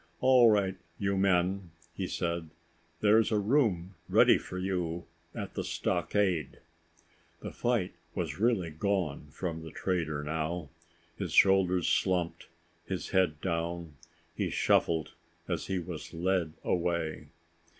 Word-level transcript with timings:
"All 0.19 0.49
right, 0.49 0.77
you 0.97 1.15
men," 1.15 1.69
he 1.93 2.07
said, 2.07 2.49
"there's 3.01 3.31
a 3.31 3.37
room 3.37 3.93
ready 4.09 4.39
for 4.39 4.57
you 4.57 5.05
at 5.35 5.53
the 5.53 5.63
stockade." 5.63 6.57
The 7.41 7.51
fight 7.51 7.93
was 8.15 8.39
really 8.39 8.71
gone 8.71 9.27
from 9.29 9.61
the 9.61 9.69
trader 9.69 10.23
now. 10.23 10.69
His 11.19 11.33
shoulders 11.33 11.87
slumped, 11.87 12.47
his 12.87 13.09
head 13.09 13.39
down, 13.41 13.93
he 14.35 14.49
shuffled 14.49 15.13
as 15.47 15.67
he 15.67 15.77
was 15.77 16.15
led 16.15 16.53
away. 16.63 17.27